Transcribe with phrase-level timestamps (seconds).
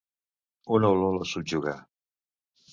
[0.77, 1.77] Una olor la subjugà.